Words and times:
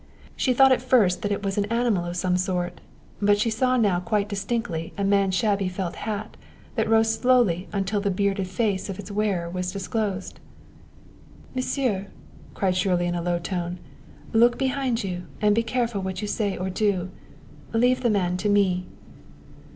She 0.35 0.51
thought 0.51 0.71
at 0.71 0.81
first 0.81 1.21
that 1.21 1.31
it 1.31 1.43
was 1.43 1.59
an 1.59 1.65
animal 1.71 2.05
of 2.05 2.17
some 2.17 2.35
sort; 2.35 2.81
but 3.21 3.37
she 3.37 3.51
saw 3.51 3.77
now 3.77 3.99
quite 3.99 4.27
distinctly 4.27 4.93
a 4.97 5.03
man's 5.03 5.35
shabby 5.35 5.69
felt 5.69 5.95
hat 5.95 6.37
that 6.73 6.89
rose 6.89 7.13
slowly 7.13 7.67
until 7.71 8.01
the 8.01 8.09
bearded 8.09 8.47
face 8.47 8.89
of 8.89 8.97
its 8.97 9.11
wearer 9.11 9.47
was 9.47 9.71
disclosed. 9.71 10.39
"Monsieur!" 11.53 12.07
cried 12.55 12.75
Shirley 12.75 13.05
in 13.05 13.13
a 13.13 13.21
low 13.21 13.37
tone; 13.37 13.77
"look 14.33 14.57
behind 14.57 15.03
you 15.03 15.25
and 15.39 15.53
be 15.53 15.61
careful 15.61 16.01
what 16.01 16.19
you 16.19 16.27
say 16.27 16.57
or 16.57 16.71
do. 16.71 17.11
Leave 17.71 18.01
the 18.01 18.09
man 18.09 18.37
to 18.37 18.49
me." 18.49 18.87